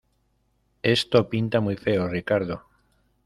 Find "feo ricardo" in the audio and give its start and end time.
1.77-2.63